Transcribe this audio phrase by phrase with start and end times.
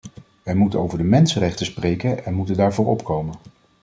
[0.43, 3.35] Wij moeten over de mensenrechten spreken en moeten daarvoor opkomen.